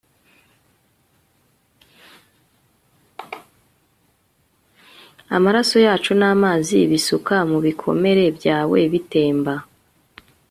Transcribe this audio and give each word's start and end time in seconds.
amaraso 5.35 5.75
yacu 5.85 6.11
namazi 6.19 6.77
bisuka 6.91 7.35
mubikomere 7.49 8.23
byawe 8.37 8.79
bitemba 8.91 9.53